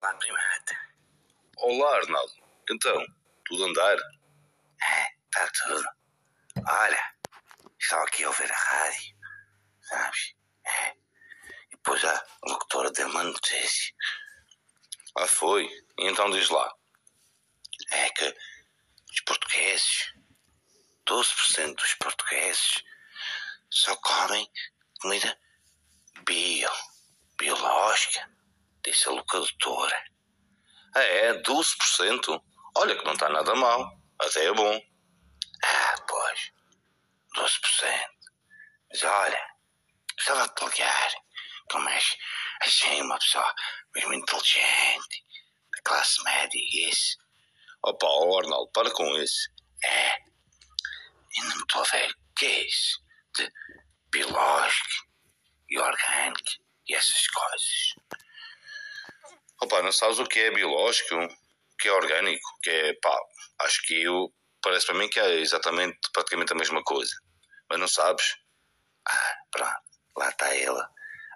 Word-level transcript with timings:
Olá, 0.00 0.14
primata. 0.14 0.78
Olá, 1.56 1.96
Arnaldo. 1.96 2.32
Então, 2.70 3.04
tudo 3.46 3.64
andar? 3.64 3.96
É, 4.80 5.12
está 5.24 5.50
tudo. 5.50 5.84
Olha, 6.68 7.14
estava 7.80 8.04
aqui 8.04 8.22
a 8.22 8.28
ouvir 8.28 8.50
a 8.50 8.54
rádio, 8.54 9.16
sabes? 9.82 10.36
É. 10.64 10.90
E 10.90 11.70
depois 11.72 12.04
a 12.04 12.26
locutora 12.44 12.92
deu 12.92 13.08
uma 13.08 13.24
notícia. 13.24 13.92
Ah, 15.16 15.26
foi? 15.26 15.64
E 15.64 16.06
então 16.06 16.30
diz 16.30 16.48
lá. 16.48 16.72
É 17.90 18.08
que 18.10 18.36
os 19.10 19.20
portugueses, 19.22 20.12
12% 21.08 21.74
dos 21.74 21.94
portugueses, 21.94 22.84
só 23.68 23.96
comem 23.96 24.48
comida 25.00 25.36
bio, 26.24 26.70
biológica, 27.36 28.37
disse 28.90 29.08
a 29.08 29.12
locutora. 29.12 30.04
Ah, 30.94 31.02
é? 31.02 31.34
12%? 31.42 32.42
Olha 32.76 32.96
que 32.96 33.04
não 33.04 33.12
está 33.12 33.28
nada 33.28 33.54
mal. 33.54 33.98
Até 34.20 34.46
é 34.46 34.52
bom. 34.52 34.80
Ah, 35.64 35.94
pois, 36.08 36.52
12%. 37.36 38.18
Mas 38.90 39.02
olha, 39.02 39.40
estava 40.18 40.44
a 40.44 40.48
te 40.48 40.64
ligar, 40.64 41.10
como 41.70 41.88
és 41.88 42.16
assim 42.62 43.02
uma 43.02 43.18
pessoa 43.18 43.54
mesmo 43.94 44.14
inteligente, 44.14 45.24
da 45.72 45.82
classe 45.84 46.22
média 46.24 46.58
e 46.58 46.88
isso. 46.88 47.16
Opa, 47.84 48.06
oh, 48.06 48.38
Arnaldo, 48.38 48.70
para 48.72 48.90
com 48.90 49.16
isso. 49.18 49.50
É, 49.84 50.16
e 50.18 51.42
não 51.42 51.58
estou 51.58 51.82
a 51.82 51.84
ver 51.84 52.10
o 52.10 52.34
que 52.34 52.46
é 52.46 52.66
isso 52.66 53.00
de 53.36 53.52
biológico 54.10 55.06
e 55.68 55.78
orgânico 55.78 56.50
e 56.88 56.94
essas 56.94 57.26
coisas. 57.28 57.94
Opa, 59.60 59.82
não 59.82 59.92
sabes 59.92 60.18
o 60.18 60.26
que 60.26 60.38
é 60.38 60.50
biológico, 60.50 61.14
o 61.16 61.76
que 61.78 61.88
é 61.88 61.92
orgânico, 61.92 62.58
que 62.62 62.70
é 62.70 62.94
pá, 63.02 63.18
acho 63.62 63.82
que 63.86 64.02
eu, 64.02 64.32
parece 64.62 64.86
para 64.86 64.94
mim 64.94 65.08
que 65.08 65.18
é 65.18 65.34
exatamente, 65.40 65.98
praticamente 66.12 66.52
a 66.52 66.56
mesma 66.56 66.82
coisa. 66.84 67.14
Mas 67.68 67.80
não 67.80 67.88
sabes? 67.88 68.36
Ah, 69.06 69.34
pronto, 69.50 69.82
lá 70.16 70.28
está 70.28 70.54
ele 70.54 70.82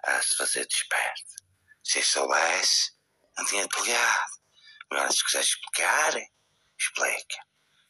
a 0.05 0.21
se 0.21 0.35
fazer 0.35 0.65
desperto. 0.65 1.21
Se 1.83 1.99
eu 1.99 2.03
soubesse, 2.03 2.91
não 3.37 3.45
tinha 3.45 3.67
te 3.67 3.81
ligado. 3.81 4.31
Agora, 4.89 5.11
se 5.11 5.23
quiseres 5.23 5.47
explicar, 5.49 6.13
explica. 6.79 7.37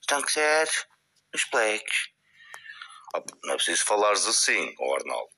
Se 0.02 0.11
não 0.13 0.22
quiseres, 0.22 0.88
expliques. 1.33 2.09
Não 3.44 3.53
é 3.53 3.55
preciso 3.55 3.85
falares 3.85 4.25
assim, 4.25 4.73
oh 4.79 4.95
Arnaldo. 4.95 5.31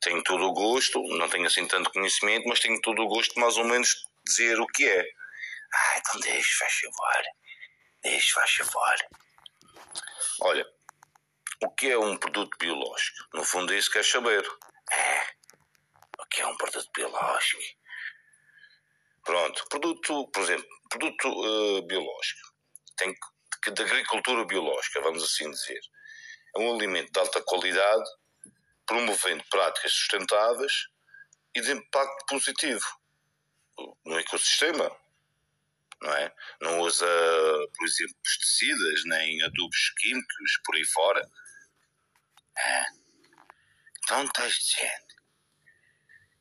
Tenho 0.00 0.22
todo 0.22 0.44
o 0.44 0.52
gosto, 0.52 1.02
não 1.16 1.28
tenho 1.28 1.46
assim 1.46 1.66
tanto 1.66 1.90
conhecimento, 1.90 2.46
mas 2.46 2.60
tenho 2.60 2.80
todo 2.80 3.02
o 3.02 3.08
gosto 3.08 3.34
de 3.34 3.40
mais 3.40 3.56
ou 3.56 3.64
menos 3.64 4.05
dizer 4.26 4.60
o 4.60 4.66
que 4.66 4.88
é. 4.88 5.04
Ah, 5.72 5.98
então 5.98 6.20
deixa, 6.20 6.58
faz 6.58 6.74
favor. 6.74 7.22
Deixa, 8.02 8.34
faz 8.34 8.54
favor. 8.54 8.96
Olha, 10.42 10.66
o 11.62 11.70
que 11.74 11.90
é 11.90 11.98
um 11.98 12.16
produto 12.16 12.56
biológico? 12.58 13.28
No 13.34 13.44
fundo 13.44 13.72
é 13.72 13.78
isso 13.78 13.88
que 13.88 13.94
queres 13.94 14.10
saber. 14.10 14.46
É, 14.92 15.22
o 16.18 16.26
que 16.26 16.40
é 16.40 16.46
um 16.46 16.56
produto 16.56 16.88
biológico? 16.94 17.62
Pronto, 19.24 19.66
produto, 19.68 20.30
por 20.30 20.42
exemplo, 20.42 20.68
produto 20.88 21.28
uh, 21.28 21.82
biológico. 21.86 22.54
Tem 22.96 23.14
que, 23.62 23.70
de 23.72 23.82
agricultura 23.82 24.44
biológica, 24.44 25.00
vamos 25.00 25.22
assim 25.22 25.50
dizer. 25.50 25.80
É 26.54 26.60
um 26.60 26.74
alimento 26.74 27.12
de 27.12 27.18
alta 27.18 27.42
qualidade, 27.42 28.08
promovendo 28.86 29.44
práticas 29.50 29.92
sustentáveis 29.92 30.72
e 31.54 31.60
de 31.60 31.72
impacto 31.72 32.26
positivo 32.26 32.86
no 34.04 34.18
ecossistema. 34.18 34.90
Não 36.02 36.12
é? 36.12 36.34
Não 36.60 36.80
usa, 36.80 37.06
por 37.76 37.86
exemplo, 37.86 38.16
pesticidas 38.22 39.04
nem 39.06 39.42
adubos 39.42 39.90
químicos 39.98 40.60
por 40.64 40.76
aí 40.76 40.84
fora. 40.84 41.30
É. 42.58 42.84
Então 44.04 44.24
estás 44.24 44.54
dizendo 44.54 45.06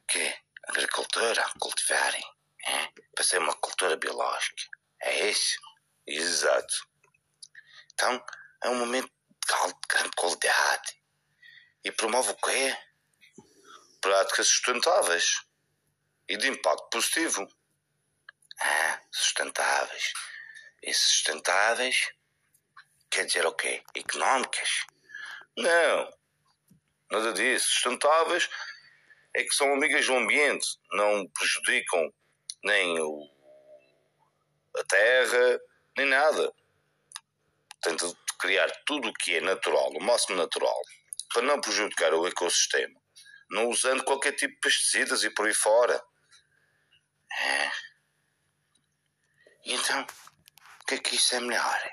que 0.08 0.36
agricultura, 0.68 1.44
cultivarem, 1.60 2.24
é, 2.68 2.88
para 3.14 3.24
ser 3.24 3.40
uma 3.40 3.56
cultura 3.56 3.96
biológica. 3.96 4.64
É 5.02 5.30
isso? 5.30 5.58
Exato. 6.06 6.76
Então 7.94 8.24
é 8.64 8.70
um 8.70 8.80
momento 8.80 9.08
de 9.08 9.74
grande 9.90 10.12
qualidade. 10.16 11.02
E 11.84 11.92
promove 11.92 12.32
o 12.32 12.36
quê? 12.36 12.78
Práticas 14.02 14.48
sustentáveis 14.48 15.46
e 16.28 16.38
de 16.38 16.48
impacto 16.48 16.90
positivo. 16.90 17.48
Ah, 18.60 19.02
sustentáveis. 19.12 20.14
E 20.84 20.94
sustentáveis 20.94 22.10
quer 23.10 23.26
dizer 23.26 23.46
o 23.46 23.54
quê? 23.54 23.84
Económicas? 23.96 24.86
Não, 25.58 26.14
nada 27.12 27.34
disso. 27.34 27.68
Sustentáveis 27.68 28.50
é 29.36 29.44
que 29.44 29.54
são 29.54 29.74
amigas 29.74 30.06
do 30.06 30.16
ambiente, 30.16 30.68
não 30.92 31.28
prejudicam 31.28 32.14
nem 32.64 33.00
o, 33.00 33.30
a 34.78 34.84
terra, 34.86 35.60
nem 35.98 36.08
nada. 36.08 36.54
Tenta 37.82 38.06
criar 38.40 38.70
tudo 38.86 39.10
o 39.10 39.14
que 39.14 39.36
é 39.36 39.42
natural, 39.42 39.92
o 39.92 40.04
máximo 40.04 40.38
natural, 40.38 40.80
para 41.34 41.42
não 41.42 41.62
prejudicar 41.62 42.14
o 42.14 42.28
ecossistema, 42.28 43.00
não 43.50 43.70
usando 43.70 44.04
qualquer 44.04 44.34
tipo 44.34 44.54
de 44.54 44.60
pesticidas 44.60 45.24
e 45.24 45.30
por 45.30 45.48
aí 45.48 45.54
fora. 45.54 46.02
É. 47.40 47.72
E 49.66 49.74
então, 49.74 50.02
o 50.02 50.86
que 50.86 50.96
é 50.96 51.00
que 51.00 51.16
isso 51.16 51.36
é 51.36 51.40
melhor? 51.40 51.92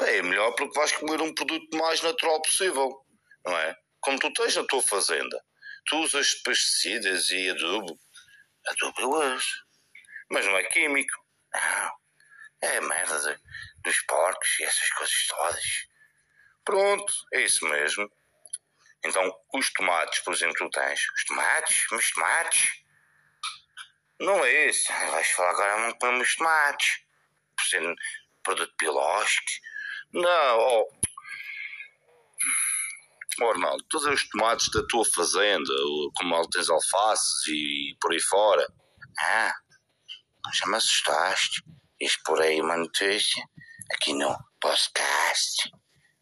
Bem, 0.00 0.18
é 0.18 0.22
melhor 0.22 0.52
porque 0.52 0.78
vais 0.78 0.92
comer 0.92 1.20
um 1.20 1.34
produto 1.34 1.76
mais 1.76 2.00
natural 2.02 2.40
possível, 2.42 3.04
não 3.44 3.58
é? 3.58 3.76
Como 4.00 4.18
tu 4.18 4.32
tens 4.32 4.56
na 4.56 4.64
tua 4.64 4.82
fazenda. 4.82 5.44
Tu 5.86 5.96
usas 5.96 6.34
pesticidas 6.34 7.30
e 7.30 7.50
adubo. 7.50 7.98
Adubo 8.66 9.00
eu 9.00 9.34
uso. 9.34 9.66
Mas 10.30 10.44
não 10.46 10.56
é 10.56 10.64
químico. 10.64 11.12
Não. 11.52 11.92
É 12.60 12.80
merda 12.80 13.18
de, 13.20 13.40
dos 13.82 14.00
porcos 14.02 14.60
e 14.60 14.64
essas 14.64 14.90
coisas 14.90 15.26
todas. 15.28 15.88
Pronto, 16.64 17.12
é 17.32 17.42
isso 17.42 17.66
mesmo. 17.66 18.10
Então, 19.04 19.32
os 19.54 19.72
tomates, 19.72 20.20
por 20.20 20.34
exemplo, 20.34 20.56
tu 20.56 20.70
tens. 20.70 21.00
Os 21.16 21.24
tomates? 21.24 21.86
Mas 21.90 22.10
tomates? 22.10 22.70
Não 24.20 24.44
é 24.44 24.66
esse. 24.66 24.92
Vais 24.92 25.28
falar 25.30 25.50
agora 25.50 25.86
não 25.86 25.98
comemos 25.98 26.34
tomates. 26.36 27.00
Por 27.56 27.64
ser 27.64 27.94
produto 28.42 28.74
biológico. 28.78 29.46
Não, 30.12 30.58
oh. 30.58 30.88
oh 33.42 33.50
Arnaldo, 33.50 33.84
todos 33.90 34.06
os 34.06 34.28
tomates 34.28 34.70
da 34.70 34.86
tua 34.86 35.04
fazenda, 35.04 35.72
como 36.16 36.48
tens 36.48 36.70
alfaces 36.70 37.46
e 37.48 37.96
por 38.00 38.12
aí 38.12 38.20
fora. 38.20 38.66
Ah, 39.20 39.54
já 40.54 40.66
me 40.66 40.76
assustaste. 40.76 41.62
Isto 42.00 42.22
por 42.24 42.40
aí 42.40 42.60
uma 42.60 42.76
notícia 42.76 43.42
aqui 43.92 44.14
no 44.14 44.36
podcast 44.60 45.70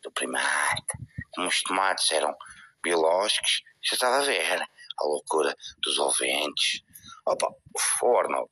do 0.03 0.11
Primarca. 0.11 0.99
Como 1.35 1.49
os 1.49 1.63
tomates 1.63 2.11
eram 2.13 2.35
biológicos, 2.83 3.63
já 3.85 3.95
estava 3.95 4.19
a 4.19 4.25
ver 4.25 4.63
a 4.63 5.05
loucura 5.05 5.55
dos 5.83 5.99
ouvintes. 5.99 6.83
Opa, 7.27 7.49
oh, 8.03 8.19
Arnaldo. 8.19 8.51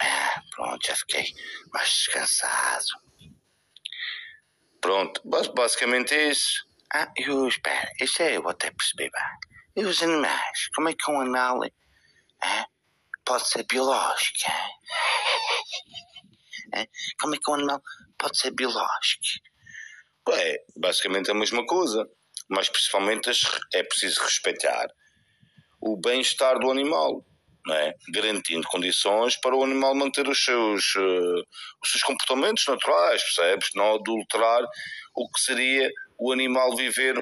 Ah, 0.00 0.42
pronto, 0.50 0.86
já 0.86 0.96
fiquei 0.96 1.24
mais 1.70 1.88
descansado. 1.88 2.86
Pronto, 4.80 5.20
basicamente 5.54 6.14
é 6.14 6.30
isso. 6.30 6.66
Ah, 6.92 7.12
eu, 7.16 7.46
espera, 7.46 7.92
isso 8.00 8.22
é 8.22 8.36
eu 8.38 8.48
até 8.48 8.70
percebi 8.70 9.10
bem. 9.10 9.22
E 9.76 9.84
os 9.84 10.02
animais? 10.02 10.68
Como 10.74 10.88
é 10.88 10.94
que 10.94 11.10
um 11.10 11.20
animal 11.20 11.60
ah, 12.42 12.66
pode 13.24 13.46
ser 13.48 13.64
biológico? 13.64 14.38
Ah? 16.74 16.86
Como 17.20 17.34
é 17.34 17.38
que 17.38 17.50
um 17.50 17.54
animal 17.54 17.82
pode 18.16 18.38
ser 18.38 18.50
biológico? 18.52 19.26
É, 20.30 20.64
basicamente 20.74 21.30
a 21.30 21.34
mesma 21.34 21.66
coisa. 21.66 22.08
Mas 22.48 22.70
principalmente 22.70 23.30
é 23.74 23.82
preciso 23.82 24.22
respeitar 24.22 24.88
o 25.82 25.96
bem-estar 25.96 26.60
do 26.60 26.70
animal, 26.70 27.26
não 27.66 27.74
é? 27.74 27.92
garantindo 28.10 28.66
condições 28.68 29.36
para 29.36 29.56
o 29.56 29.64
animal 29.64 29.96
manter 29.96 30.28
os 30.28 30.42
seus, 30.44 30.94
uh, 30.94 31.42
os 31.82 31.90
seus 31.90 32.04
comportamentos 32.04 32.64
naturais, 32.66 33.22
percebes? 33.22 33.70
Não 33.74 33.96
adulterar 33.96 34.62
o 35.14 35.28
que 35.28 35.40
seria 35.40 35.90
o 36.18 36.32
animal 36.32 36.76
viver 36.76 37.16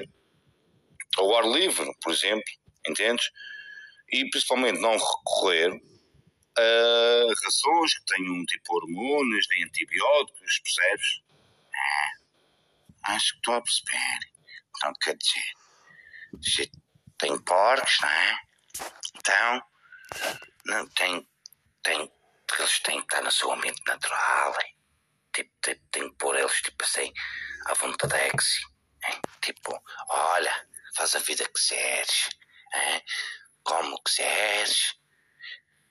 ao 1.17 1.35
ar 1.35 1.45
livre, 1.45 1.89
por 2.01 2.13
exemplo, 2.13 2.43
entendes? 2.87 3.31
E 4.11 4.29
principalmente 4.29 4.79
não 4.79 4.91
recorrer 4.91 5.71
a 6.57 7.33
rações 7.43 7.97
que 7.97 8.05
tenham 8.15 8.45
tipo 8.45 8.75
hormonas, 8.75 9.45
nem 9.49 9.63
antibióticos, 9.63 10.59
percebes? 10.59 11.21
Ah, 11.73 13.13
acho 13.15 13.31
que 13.31 13.37
estou 13.37 13.55
a 13.55 13.61
perceber. 13.61 14.19
Então, 14.77 14.93
quer 15.01 15.17
dizer, 15.17 16.69
tem 17.17 17.43
porcos, 17.43 17.97
não 18.01 18.09
é? 18.09 18.50
Então, 19.21 19.61
não 20.65 20.87
tem 20.89 21.27
tem, 21.83 22.11
eles 22.59 22.79
têm 22.79 22.99
que 22.99 23.05
estar 23.05 23.21
no 23.21 23.31
seu 23.31 23.51
ambiente 23.51 23.81
natural. 23.87 24.55
Hein? 24.61 24.75
Tipo, 25.33 25.51
tipo, 25.61 25.81
tem 25.91 26.09
que 26.09 26.15
pôr 26.17 26.35
eles, 26.37 26.61
tipo 26.61 26.83
assim, 26.83 27.11
à 27.67 27.73
vontade. 27.75 28.31
Hein? 29.05 29.21
Tipo, 29.41 29.81
olha, 30.09 30.67
faz 30.95 31.15
a 31.15 31.19
vida 31.19 31.45
que 31.45 31.53
quiseres, 31.53 32.29
hein? 32.75 33.03
como 33.63 34.01
quiseres, 34.03 34.95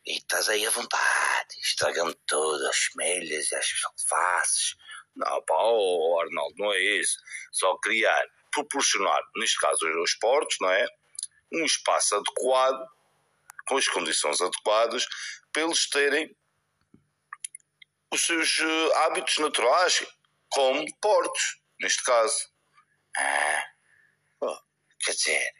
e 0.07 0.17
estás 0.17 0.49
aí 0.49 0.67
à 0.67 0.71
vontade, 0.71 1.61
estragando 1.61 2.15
tudo, 2.27 2.67
as 2.69 2.89
melhas 2.97 3.53
as 3.53 3.67
alfaces. 3.85 4.77
Não, 5.17 5.43
pá, 5.45 5.55
oh, 5.57 6.21
Arnaldo, 6.21 6.55
não 6.59 6.73
é 6.73 6.79
isso. 6.79 7.17
Só 7.53 7.77
criar, 7.79 8.25
proporcionar, 8.53 9.21
neste 9.37 9.59
caso 9.59 9.87
os 10.03 10.11
esportes, 10.11 10.57
não 10.61 10.71
é? 10.71 10.87
Um 11.53 11.65
espaço 11.65 12.15
adequado, 12.15 12.87
com 13.67 13.77
as 13.77 13.89
condições 13.89 14.41
adequadas, 14.41 15.07
para 15.53 15.63
eles 15.63 15.89
terem 15.89 16.35
os 18.13 18.23
seus 18.23 18.59
uh, 18.59 18.93
hábitos 19.05 19.39
naturais, 19.39 20.07
como 20.51 20.85
portos, 21.01 21.61
neste 21.81 22.03
caso. 22.03 22.51
Ah, 23.17 23.65
oh, 24.41 24.59
quer 25.05 25.13
dizer, 25.13 25.53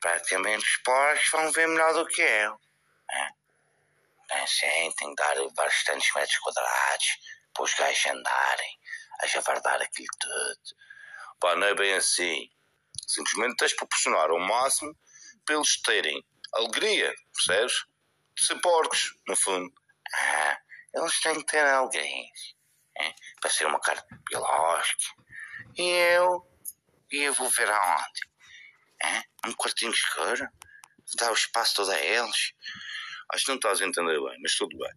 praticamente 0.00 0.64
os 0.64 0.76
porcos 0.78 1.28
vão 1.30 1.50
ver 1.52 1.66
melhor 1.68 1.92
do 1.94 2.06
que 2.06 2.22
eu. 2.22 2.60
Ah, 4.30 4.46
sim, 4.46 4.92
tem 4.96 5.14
que 5.14 5.22
dar 5.22 5.34
bastantes 5.54 6.14
metros 6.14 6.38
quadrados 6.38 7.06
para 7.52 7.64
os 7.64 7.74
gajos 7.74 8.06
andarem 8.06 8.78
a 9.20 9.26
javardar 9.26 9.82
aquilo 9.82 10.08
tudo. 10.18 10.76
Pá, 11.38 11.54
não 11.56 11.66
é 11.66 11.74
bem 11.74 11.92
assim. 11.94 12.48
Simplesmente 13.06 13.56
tens 13.56 13.72
de 13.72 13.76
proporcionar 13.76 14.30
ao 14.30 14.38
máximo 14.38 14.96
para 15.44 15.56
eles 15.56 15.80
terem 15.82 16.24
alegria, 16.54 17.12
percebes? 17.34 17.84
De 18.36 18.46
ser 18.46 18.60
porcos, 18.60 19.14
no 19.26 19.36
fundo. 19.36 19.72
Ah, 20.14 20.58
eles 20.94 21.20
têm 21.20 21.34
que 21.34 21.46
ter 21.46 21.64
alguém 21.66 22.30
é? 22.98 23.14
para 23.40 23.50
ser 23.50 23.66
uma 23.66 23.80
carne 23.80 24.02
biológica. 24.28 25.04
E 25.76 25.82
eu, 25.82 26.46
e 27.10 27.22
eu 27.22 27.34
vou 27.34 27.48
ver 27.50 27.70
aonde? 27.70 28.20
É? 29.02 29.48
Um 29.48 29.52
quartinho 29.54 29.92
escuro? 29.92 30.48
Dar 31.16 31.30
o 31.30 31.34
espaço 31.34 31.76
todo 31.76 31.90
a 31.90 32.00
eles? 32.00 32.52
Acho 33.32 33.44
que 33.44 33.50
não 33.50 33.56
estás 33.56 33.80
a 33.80 33.86
entender 33.86 34.18
bem, 34.18 34.38
mas 34.42 34.54
tudo 34.54 34.76
bem. 34.78 34.92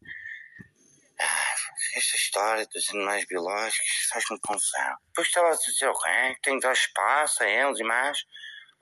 Ah, 1.20 1.56
esta 1.96 2.18
história 2.18 2.68
dos 2.68 2.90
animais 2.90 3.26
biológicos 3.26 4.08
faz-me 4.12 4.40
confusão. 4.40 4.98
Depois 5.08 5.28
estava 5.28 5.50
a 5.50 5.56
dizer 5.56 5.88
o 5.88 6.00
quê? 6.00 6.38
Tem 6.44 6.60
que 6.60 6.68
dar 6.68 6.74
espaço 6.74 7.44
a 7.44 7.50
eles 7.50 7.80
e 7.80 7.84
mais. 7.84 8.18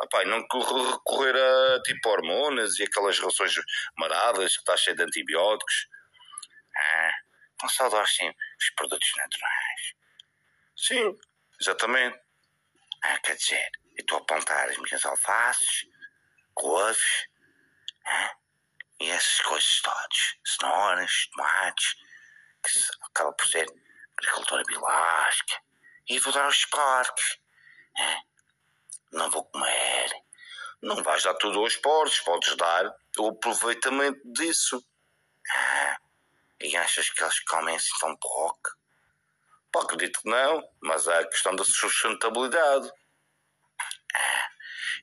Ah, 0.03 0.07
pai, 0.07 0.25
não 0.25 0.39
recorrer 0.41 1.33
a 1.33 1.81
tipo 1.81 2.09
hormonas 2.09 2.77
e 2.77 2.83
aquelas 2.83 3.17
rações 3.19 3.53
maradas 3.97 4.53
que 4.53 4.59
está 4.59 4.75
cheio 4.75 4.97
de 4.97 5.03
antibióticos. 5.03 5.87
Ah, 6.75 7.11
então 7.53 7.69
só 7.69 8.05
sim 8.05 8.29
os 8.29 8.69
produtos 8.75 9.09
naturais. 9.15 9.93
Sim, 10.75 11.17
exatamente. 11.61 12.19
Ah, 13.01 13.17
quer 13.19 13.37
dizer, 13.37 13.69
eu 13.97 14.01
estou 14.01 14.17
a 14.17 14.21
apontar 14.21 14.69
as 14.69 14.77
minhas 14.77 15.05
alfaces, 15.05 15.85
couves, 16.53 17.27
ah, 18.05 18.35
e 18.99 19.09
essas 19.09 19.39
coisas 19.39 19.81
todas. 19.81 20.35
Cenouras, 20.45 21.29
tomates, 21.33 21.95
que 22.61 23.05
acaba 23.05 23.31
por 23.31 23.47
ser 23.47 23.65
agricultura 24.17 24.63
biológica. 24.67 25.61
E 26.09 26.19
vou 26.19 26.33
dar 26.33 26.43
aos 26.43 26.65
porcos. 26.65 27.39
Ah, 27.97 28.21
não 29.13 29.29
vou 29.29 29.45
comer. 29.45 29.62
Não 30.83 31.01
vais 31.01 31.23
dar 31.23 31.33
tudo 31.35 31.59
aos 31.59 31.77
porcos, 31.77 32.19
podes 32.19 32.57
dar 32.57 32.93
o 33.17 33.29
aproveitamento 33.29 34.19
disso. 34.33 34.83
Ah, 35.49 35.97
e 36.59 36.75
achas 36.75 37.09
que 37.09 37.23
eles 37.23 37.39
comem 37.45 37.73
assim 37.73 37.97
tão 38.01 38.17
pouco? 38.17 38.69
Pá, 39.71 39.81
acredito 39.83 40.19
que 40.19 40.29
não, 40.29 40.61
mas 40.81 41.07
é 41.07 41.19
a 41.19 41.27
questão 41.27 41.55
da 41.55 41.63
sustentabilidade. 41.63 42.91
Ah, 44.13 44.49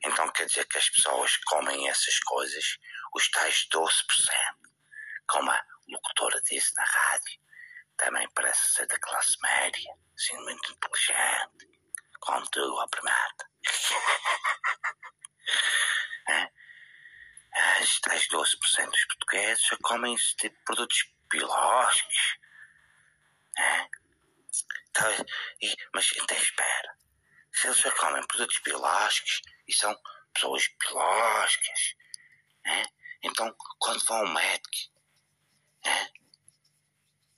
então 0.05 0.31
quer 0.31 0.45
dizer 0.45 0.67
que 0.67 0.77
as 0.77 0.87
pessoas 0.87 1.35
comem 1.47 1.89
essas 1.89 2.19
coisas, 2.19 2.77
os 3.15 3.27
tais 3.31 3.67
12%, 3.73 3.91
como 5.27 5.49
a 5.49 5.65
locutora 5.89 6.39
disse 6.43 6.75
na 6.75 6.83
rádio, 6.83 7.41
também 7.97 8.29
parece 8.35 8.73
ser 8.73 8.85
da 8.85 8.99
classe 8.99 9.35
média, 9.41 9.95
assim 10.15 10.37
muito 10.43 10.71
inteligente, 10.71 11.67
como 12.19 12.47
tu, 12.51 12.61
ó 12.61 12.87
primata. 12.87 13.49
ah, 17.53 17.70
as 17.81 17.99
tais 17.99 18.27
12% 18.27 18.89
dos 18.89 19.05
portugueses 19.05 19.65
já 19.65 19.77
comem 19.81 20.15
tipo 20.15 20.55
de 20.55 20.63
produtos 20.63 21.05
biológicos. 21.29 22.37
É? 23.57 23.87
Então, 24.89 25.25
e, 25.61 25.75
mas 25.93 26.11
então 26.15 26.37
espera. 26.37 26.97
Se 27.53 27.67
eles 27.67 27.79
já 27.79 27.91
comem 27.91 28.25
produtos 28.27 28.59
biológicos 28.59 29.41
e 29.67 29.73
são 29.73 29.95
pessoas 30.33 30.67
biológicas, 30.79 31.95
é? 32.65 32.83
então 33.23 33.53
quando 33.79 34.05
vão 34.05 34.17
ao 34.17 34.27
médico, 34.27 34.91
é? 35.83 36.03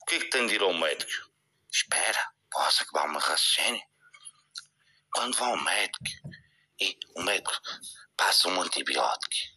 o 0.00 0.04
que 0.06 0.14
é 0.16 0.18
que 0.18 0.30
tem 0.30 0.46
de 0.46 0.54
ir 0.56 0.62
ao 0.62 0.74
médico? 0.74 1.30
Espera, 1.72 2.32
posso 2.50 2.82
acabar 2.82 3.08
uma 3.08 3.20
raciocínio? 3.20 3.82
Quando 5.12 5.36
vão 5.36 5.50
ao 5.50 5.64
médico 5.64 6.04
e 6.80 6.98
o 7.16 7.22
médico 7.22 7.52
passa 8.16 8.48
um 8.48 8.60
antibiótico. 8.60 9.53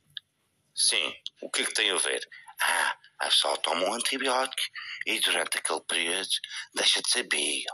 Sim, 0.77 1.11
o 1.41 1.49
que 1.49 1.63
é 1.63 1.65
que 1.65 1.73
tem 1.73 1.89
a 1.89 1.95
ver? 1.95 2.21
Ah, 2.61 2.95
a 3.21 3.25
pessoa 3.25 3.57
toma 3.57 3.83
um 3.83 3.93
antibiótico 3.95 4.61
e 5.07 5.19
durante 5.19 5.57
aquele 5.57 5.81
período 5.81 6.29
deixa 6.75 7.01
de 7.01 7.09
ser 7.09 7.23
bio. 7.23 7.73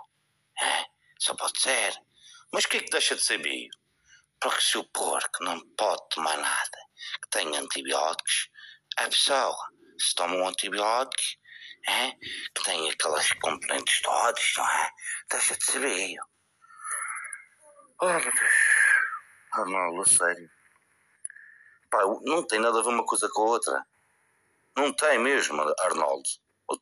É? 0.62 0.86
Só 1.20 1.36
pode 1.36 1.60
ser. 1.60 1.94
Mas 2.54 2.64
o 2.64 2.70
que 2.70 2.78
é 2.78 2.80
que 2.80 2.90
deixa 2.90 3.14
de 3.16 3.22
ser 3.22 3.40
bio? 3.40 3.70
Porque 4.40 4.62
se 4.62 4.78
o 4.78 4.86
porco 4.86 5.44
não 5.44 5.60
pode 5.76 6.02
tomar 6.12 6.38
nada 6.38 6.78
que 7.22 7.30
tenha 7.30 7.60
antibióticos, 7.60 8.50
a 8.98 9.10
pessoa, 9.10 9.70
se 10.00 10.16
toma 10.16 10.36
um 10.36 10.48
antibiótico, 10.48 11.24
é? 11.86 12.12
que 12.56 12.64
tem 12.64 12.90
aquelas 12.90 13.34
componentes 13.34 14.02
todas, 14.02 14.54
não 14.56 14.70
é? 14.70 14.92
Deixa 15.30 15.58
de 15.58 15.66
ser 15.66 15.80
bio. 15.80 16.24
Oh, 18.02 18.08
meu 18.08 18.22
Deus. 18.22 18.54
Oh, 19.58 19.66
não, 19.66 20.06
sério. 20.06 20.63
Pá, 21.94 22.00
não 22.24 22.42
tem 22.42 22.60
nada 22.60 22.80
a 22.80 22.82
ver 22.82 22.90
uma 22.90 23.06
coisa 23.06 23.30
com 23.32 23.44
a 23.44 23.52
outra. 23.52 23.86
Não 24.76 24.92
tem 24.92 25.20
mesmo, 25.20 25.62
Arnaldo. 25.82 26.28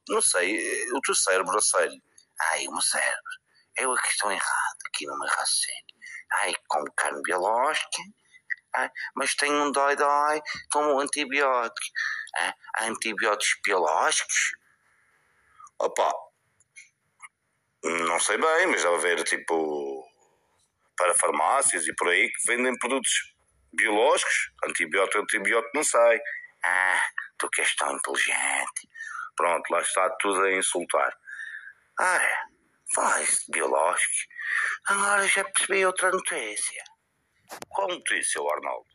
Não 0.08 0.22
sei, 0.22 0.90
o 0.94 1.02
teu 1.02 1.14
cérebro 1.14 1.58
a 1.58 1.62
sério. 1.62 2.02
Ai, 2.40 2.66
o 2.66 2.72
meu 2.72 2.82
cérebro. 2.82 3.32
Eu 3.78 3.92
aqui 3.92 4.08
estou 4.08 4.32
errado, 4.32 4.78
aqui 4.88 5.06
no 5.06 5.20
meu 5.20 5.28
raciocínio. 5.28 5.96
Ai, 6.36 6.54
como 6.66 6.94
carne 6.94 7.22
biológica, 7.24 8.02
ai, 8.74 8.90
mas 9.14 9.36
tenho 9.36 9.66
um 9.66 9.72
dói-dói 9.74 10.42
como 10.72 10.98
antibiótico. 11.02 11.88
Ai, 12.38 12.54
há 12.76 12.86
antibióticos 12.86 13.60
biológicos? 13.66 14.54
Opa, 15.78 16.14
não 17.84 18.18
sei 18.18 18.38
bem, 18.38 18.68
mas 18.68 18.82
deve 18.82 18.96
haver 18.96 19.24
tipo 19.26 20.10
para 20.96 21.14
farmácias 21.16 21.86
e 21.86 21.94
por 21.96 22.08
aí 22.08 22.32
que 22.32 22.48
vendem 22.48 22.78
produtos 22.80 23.31
biológicos. 23.74 24.52
Antibiótico, 24.66 25.20
antibiótico, 25.20 25.72
não 25.76 25.84
sei. 25.84 26.20
Ah, 26.64 27.04
tu 27.38 27.50
que 27.50 27.62
és 27.62 27.76
tão 27.76 27.96
inteligente. 27.96 28.90
Pronto, 29.36 29.70
lá 29.72 29.82
está 29.82 30.10
tudo 30.20 30.44
a 30.44 30.52
insultar. 30.52 31.18
Ora, 32.00 32.46
faz 32.94 33.46
biológico. 33.50 34.14
Agora 34.88 35.28
já 35.28 35.44
percebi 35.44 35.86
outra 35.86 36.12
notícia. 36.12 36.84
Qual 37.70 37.88
notícia, 37.88 38.42
Arnaldo? 38.42 38.86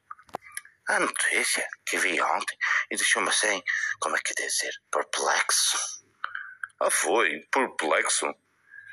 A 0.88 1.00
notícia 1.00 1.68
que 1.84 1.98
vi 1.98 2.20
ontem 2.20 2.56
e 2.90 2.96
deixou-me 2.96 3.28
assim, 3.28 3.60
como 4.00 4.16
é 4.16 4.20
que 4.20 4.32
é 4.32 4.46
dizer, 4.46 4.72
perplexo. 4.90 5.76
Ah, 6.80 6.90
foi? 6.90 7.40
Perplexo? 7.50 8.32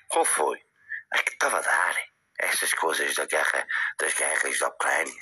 Qual 0.08 0.26
foi? 0.26 0.60
A 1.12 1.22
que 1.22 1.34
estava 1.34 1.60
a 1.60 1.62
dar 1.62 1.96
essas 2.40 2.74
coisas 2.74 3.14
da 3.14 3.26
guerra, 3.26 3.68
das 4.00 4.14
guerras 4.14 4.58
da 4.60 4.70
Ucrânia. 4.70 5.22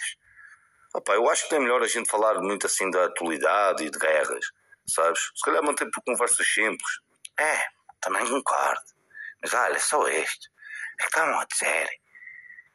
Opa, 0.94 1.14
eu 1.14 1.30
acho 1.30 1.48
que 1.48 1.56
é 1.56 1.60
melhor 1.60 1.82
a 1.82 1.88
gente 1.88 2.10
falar 2.10 2.36
muito 2.42 2.68
assim 2.68 2.90
da 2.92 3.06
atualidade 3.06 3.86
e 3.86 3.90
de 3.90 3.98
guerras, 3.98 4.46
sabes? 4.86 5.22
Se 5.36 5.42
calhar 5.46 5.64
manter 5.64 5.90
por 5.90 6.04
conversas 6.04 6.46
simples. 6.46 7.00
É, 7.40 7.64
também 8.02 8.28
concordo. 8.28 8.82
Mas 9.42 9.54
olha, 9.54 9.80
só 9.80 10.06
isto. 10.10 10.50
É 11.00 11.04
que 11.04 11.08
estavam 11.08 11.40
a 11.40 11.46
dizer 11.46 11.90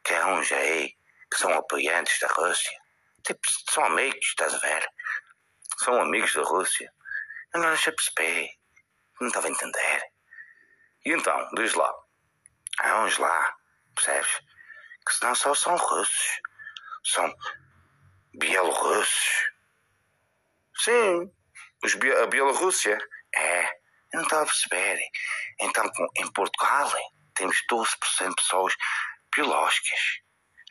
que 0.02 0.14
há 0.14 0.26
uns 0.28 0.50
aí 0.50 0.94
que 1.30 1.38
são 1.38 1.52
apoiantes 1.52 2.18
da 2.18 2.28
Rússia. 2.28 2.78
Tipo, 3.22 3.40
são 3.70 3.84
amigos, 3.84 4.24
estás 4.24 4.54
a 4.54 4.58
ver? 4.58 4.88
São 5.84 6.00
amigos 6.00 6.32
da 6.32 6.42
Rússia. 6.42 6.90
Eu 7.52 7.60
não 7.60 7.68
deixei 7.68 7.92
perceber. 7.92 8.48
Não 9.20 9.28
estava 9.28 9.46
a 9.46 9.50
entender. 9.50 10.02
E 11.04 11.12
então, 11.12 11.48
diz 11.54 11.74
lá. 11.74 11.92
Há 12.78 13.04
uns 13.04 13.18
lá, 13.18 13.56
percebes? 13.94 14.40
Que 15.06 15.24
não 15.24 15.34
só 15.34 15.54
são 15.54 15.76
russos. 15.76 16.40
São 17.04 17.32
bielorrussos. 18.36 19.50
Sim, 20.78 21.30
os, 21.82 21.94
a 21.94 22.26
Bielorrússia. 22.26 22.98
É, 23.34 23.64
Eu 24.12 24.20
não 24.20 24.22
estava 24.22 24.42
a 24.42 24.46
perceber. 24.46 25.00
Então, 25.60 25.84
em 26.16 26.32
Portugal, 26.32 26.92
temos 27.34 27.56
12% 27.70 28.28
de 28.28 28.34
pessoas 28.36 28.74
biológicas. 29.34 30.20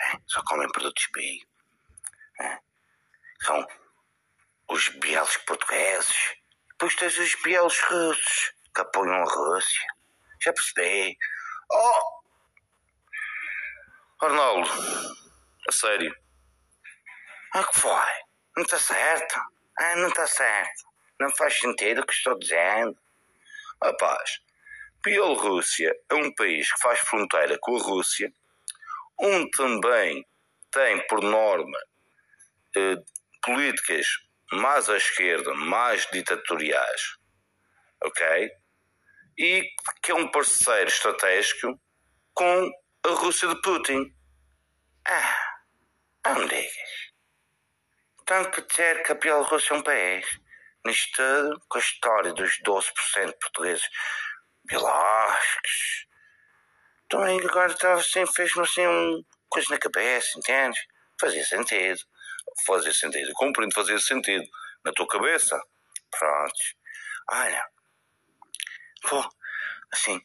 É? 0.01 0.17
Só 0.27 0.41
comem 0.43 0.71
produtos 0.71 1.07
bio. 1.13 1.47
É? 2.41 2.59
São 3.41 3.65
os 4.69 4.89
bielos 4.89 5.37
portugueses. 5.37 6.35
Depois 6.71 6.95
tens 6.95 7.17
os 7.17 7.35
bielos 7.43 7.79
russos 7.81 8.53
que 8.73 8.81
apoiam 8.81 9.13
a 9.13 9.23
Rússia. 9.23 9.87
Já 10.41 10.53
percebi. 10.53 11.17
Oh! 11.71 12.25
Arnaldo, 14.25 14.69
a 15.67 15.71
sério. 15.71 16.24
Ah, 17.57 17.63
que 17.63 17.79
foi? 17.79 18.11
Não 18.57 18.63
está 18.63 18.77
certo? 18.77 19.39
Ah, 19.79 19.95
não 19.95 20.09
está 20.09 20.27
certo. 20.27 20.83
Não 21.17 21.33
faz 21.37 21.57
sentido 21.57 22.01
o 22.01 22.05
que 22.05 22.11
estou 22.11 22.37
dizendo. 22.37 22.99
Rapaz, 23.81 24.41
Bielorrússia 25.01 25.95
é 26.09 26.15
um 26.15 26.35
país 26.35 26.69
que 26.69 26.81
faz 26.81 26.99
fronteira 26.99 27.57
com 27.61 27.77
a 27.77 27.81
Rússia, 27.81 28.29
onde 29.17 29.49
também 29.51 30.27
tem 30.69 31.07
por 31.07 31.21
norma 31.21 31.77
eh, 32.75 32.97
políticas 33.41 34.05
mais 34.51 34.89
à 34.89 34.97
esquerda, 34.97 35.53
mais 35.53 36.05
ditatoriais, 36.11 37.15
ok? 38.03 38.51
E 39.37 39.63
que 40.03 40.11
é 40.11 40.15
um 40.15 40.29
parceiro 40.29 40.89
estratégico 40.89 41.79
com 42.33 42.69
a 43.05 43.09
Rússia 43.11 43.47
de 43.47 43.61
Putin. 43.61 44.13
Ah, 45.07 46.33
não 46.33 46.47
digas. 46.47 46.84
Então 48.25 48.49
que 48.49 48.59
dizer 48.63 49.03
que 49.03 49.11
a 49.11 49.15
Bielorrússia 49.15 49.75
é 49.75 49.77
um 49.77 49.83
país. 49.83 50.25
Nisto 50.83 51.15
tudo, 51.15 51.61
com 51.69 51.77
a 51.77 51.81
história 51.81 52.33
dos 52.33 52.59
12% 52.63 53.27
de 53.27 53.37
portugueses 53.37 53.87
biológicos. 54.63 56.07
Também 57.07 57.39
agora 57.39 57.71
estava 57.71 57.99
assim, 57.99 58.25
fez-me 58.25 58.63
assim 58.63 58.87
um 58.87 59.23
coisa 59.47 59.67
na 59.69 59.77
cabeça, 59.77 60.39
entendes? 60.39 60.81
Fazia 61.21 61.45
sentido. 61.45 62.01
Fazia 62.65 62.91
sentido. 62.95 63.31
Compreendo, 63.35 63.75
fazia 63.75 63.99
sentido. 63.99 64.43
Na 64.83 64.91
tua 64.91 65.07
cabeça. 65.07 65.61
Prontos. 66.09 66.75
Olha, 67.29 67.63
vou, 69.07 69.29
assim, 69.93 70.19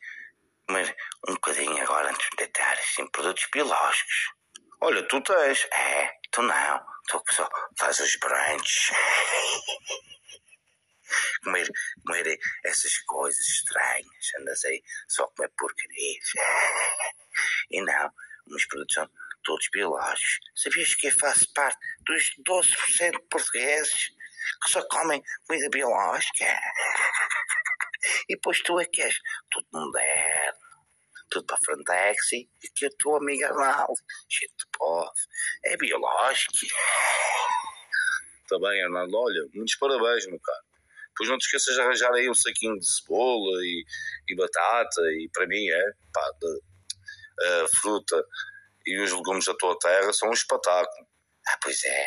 comer 0.66 0.96
um 1.28 1.34
bocadinho 1.34 1.82
agora 1.82 2.08
antes 2.08 2.30
de 2.30 2.36
deitar, 2.38 2.72
assim, 2.78 3.06
produtos 3.08 3.46
biológicos. 3.52 4.39
Olha, 4.82 5.06
tu 5.08 5.20
tens. 5.22 5.66
É, 5.72 6.10
tu 6.30 6.42
não. 6.42 6.80
Tu 7.08 7.22
só 7.32 7.48
faz 7.78 7.98
os 8.00 8.16
brunches. 8.16 8.90
comer, 11.44 11.68
comer 12.06 12.38
essas 12.64 12.98
coisas 13.00 13.40
estranhas. 13.40 14.06
Andas 14.38 14.64
aí 14.64 14.82
só 15.08 15.24
a 15.24 15.28
comer 15.28 15.50
porcarias. 15.56 16.32
E 17.70 17.80
não, 17.80 18.10
os 18.48 18.66
produtos 18.66 18.94
são 18.94 19.08
todos 19.44 19.68
biológicos. 19.72 20.40
Sabias 20.56 20.94
que 20.94 21.06
eu 21.06 21.12
faço 21.12 21.50
parte 21.54 21.78
dos 22.04 22.34
12% 22.46 23.12
de 23.12 23.28
portugueses 23.30 24.10
que 24.62 24.70
só 24.70 24.86
comem 24.88 25.22
comida 25.46 25.68
biológica? 25.70 26.44
E 28.28 28.34
depois 28.34 28.60
tu 28.62 28.80
é 28.80 28.86
que 28.86 29.02
és 29.02 29.14
tudo 29.50 29.66
moderno, 29.72 30.29
tudo 31.30 31.46
para 31.46 31.58
Frontex 31.64 32.32
e 32.32 32.48
que 32.74 32.86
a 32.86 32.90
tua 32.98 33.18
amiga 33.18 33.52
mal, 33.54 33.92
cheio 34.28 34.50
de 34.50 34.64
povo, 34.76 35.10
é 35.64 35.76
biológico. 35.76 36.52
Está 38.42 38.58
bem, 38.58 38.82
Arnaldo, 38.82 39.16
olha, 39.16 39.46
muitos 39.54 39.76
parabéns, 39.76 40.26
meu 40.26 40.40
caro. 40.40 40.64
Pois 41.16 41.28
não 41.28 41.38
te 41.38 41.44
esqueças 41.44 41.74
de 41.74 41.80
arranjar 41.80 42.12
aí 42.12 42.28
um 42.28 42.34
saquinho 42.34 42.78
de 42.78 42.86
cebola 42.86 43.62
e, 43.62 43.84
e 44.28 44.36
batata, 44.36 45.02
e 45.02 45.28
para 45.32 45.46
mim 45.46 45.68
é, 45.68 45.82
pá, 46.12 46.30
de, 46.40 46.60
a 47.46 47.68
fruta 47.68 48.24
e 48.86 48.98
os 49.00 49.12
legumes 49.12 49.44
da 49.44 49.54
tua 49.54 49.78
terra 49.78 50.12
são 50.12 50.28
um 50.28 50.32
espetáculo. 50.32 51.06
Ah, 51.46 51.58
pois 51.62 51.82
é, 51.84 52.06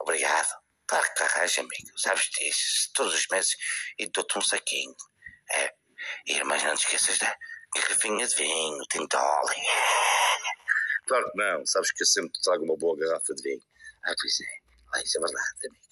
obrigado. 0.00 0.48
Claro 0.86 1.06
que 1.16 1.22
arranja, 1.22 1.60
amigo, 1.60 1.98
sabes 1.98 2.28
disso, 2.30 2.90
todos 2.94 3.14
os 3.14 3.26
meses 3.30 3.56
e 3.98 4.10
dou-te 4.10 4.38
um 4.38 4.42
saquinho. 4.42 4.94
É, 5.52 5.72
e, 6.26 6.44
mas 6.44 6.62
não 6.62 6.74
te 6.74 6.84
esqueças 6.84 7.18
da 7.18 7.36
garrafinha 7.74 8.26
de 8.26 8.36
vinho, 8.36 8.82
tintole. 8.90 9.56
Claro 11.06 11.28
que 11.32 11.38
não, 11.38 11.66
sabes 11.66 11.90
que 11.90 12.04
eu 12.04 12.06
sempre 12.06 12.40
trago 12.40 12.62
uma 12.62 12.76
boa 12.76 12.96
garrafa 12.96 13.34
de 13.34 13.42
vinho. 13.42 13.60
Ah, 14.04 14.14
pois 14.20 14.40
é, 14.40 14.60
ah, 14.94 15.02
isso 15.02 15.18
é 15.18 15.20
verdade, 15.20 15.66
amigo. 15.66 15.90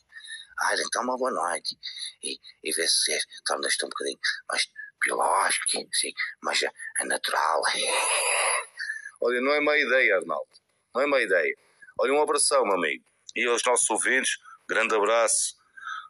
Olha, 0.61 0.83
então 0.83 1.03
uma 1.03 1.17
boa 1.17 1.31
noite. 1.31 1.77
E, 2.23 2.39
e 2.63 2.73
vê 2.73 2.87
se 2.87 3.19
tornas-te 3.45 3.85
um 3.85 3.89
bocadinho 3.89 4.19
mais 4.49 4.69
biológico, 5.05 5.65
assim, 5.67 6.13
mais 6.43 6.63
a, 6.63 6.73
a 7.01 7.05
natural. 7.07 7.63
Olha, 9.21 9.41
não 9.41 9.53
é 9.53 9.61
má 9.61 9.77
ideia, 9.77 10.17
Arnaldo. 10.17 10.49
Não 10.95 11.03
é 11.03 11.07
má 11.07 11.21
ideia. 11.21 11.57
Olha, 11.99 12.13
um 12.13 12.23
abração, 12.23 12.65
meu 12.65 12.75
amigo. 12.75 13.05
E 13.35 13.45
aos 13.47 13.63
nossos 13.65 13.89
ouvintes, 13.91 14.39
grande 14.69 14.95
abraço. 14.95 15.57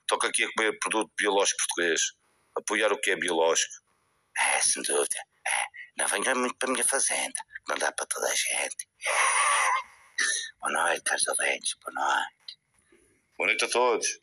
Toca 0.06 0.28
aqui 0.28 0.44
a 0.44 0.52
comer 0.52 0.78
produto 0.78 1.10
biológico 1.16 1.58
português. 1.66 2.00
Apoiar 2.56 2.92
o 2.92 3.00
que 3.00 3.10
é 3.10 3.16
biológico. 3.16 3.74
É, 4.36 4.60
sem 4.60 4.82
dúvida. 4.82 5.27
Não 5.98 6.06
venha 6.06 6.34
muito 6.34 6.56
para 6.56 6.68
a 6.68 6.72
minha 6.72 6.84
fazenda. 6.84 7.40
Não 7.68 7.76
dá 7.76 7.90
para 7.90 8.06
toda 8.06 8.26
a 8.26 8.34
gente. 8.34 8.88
Boa 10.60 10.72
noite, 10.72 11.02
caros 11.02 11.26
ouvintes. 11.26 11.74
Boa 11.84 11.92
noite. 11.94 12.58
Boa 13.36 13.46
noite 13.48 13.64
a 13.64 13.68
todos. 13.68 14.20